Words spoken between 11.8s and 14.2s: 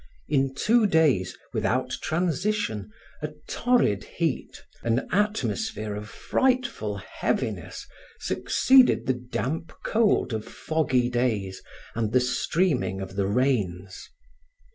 and the streaming of the rains.